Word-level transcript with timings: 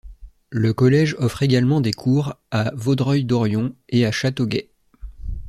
Le 0.49 0.73
Collège 0.73 1.15
offre 1.19 1.43
également 1.43 1.79
des 1.79 1.93
cours 1.93 2.33
à 2.49 2.71
Vaudreuil-Dorion 2.73 3.75
et 3.89 4.07
à 4.07 4.11
Châteauguay. 4.11 4.71